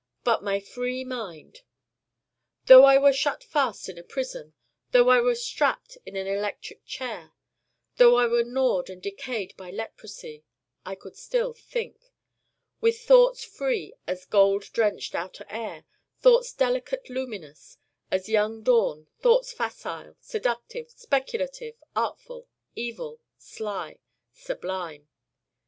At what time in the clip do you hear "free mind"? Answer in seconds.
0.59-1.61